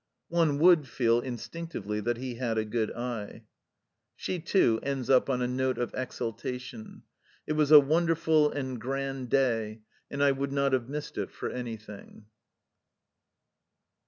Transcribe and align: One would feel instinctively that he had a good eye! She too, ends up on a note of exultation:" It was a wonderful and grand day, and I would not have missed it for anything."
One 0.29 0.57
would 0.57 0.87
feel 0.87 1.19
instinctively 1.19 1.99
that 1.99 2.17
he 2.17 2.33
had 2.33 2.57
a 2.57 2.65
good 2.65 2.91
eye! 2.93 3.43
She 4.15 4.39
too, 4.39 4.79
ends 4.81 5.11
up 5.11 5.29
on 5.29 5.43
a 5.43 5.47
note 5.47 5.77
of 5.77 5.93
exultation:" 5.93 7.03
It 7.47 7.53
was 7.53 7.69
a 7.71 7.79
wonderful 7.79 8.49
and 8.51 8.81
grand 8.81 9.29
day, 9.29 9.81
and 10.09 10.23
I 10.23 10.31
would 10.31 10.51
not 10.51 10.73
have 10.73 10.89
missed 10.89 11.19
it 11.19 11.29
for 11.29 11.51
anything." 11.51 12.25